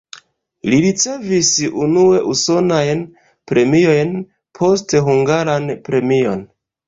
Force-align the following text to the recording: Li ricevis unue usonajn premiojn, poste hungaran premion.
Li 0.69 0.77
ricevis 0.85 1.49
unue 1.87 2.21
usonajn 2.31 3.03
premiojn, 3.51 4.15
poste 4.61 5.03
hungaran 5.09 5.69
premion. 5.89 6.43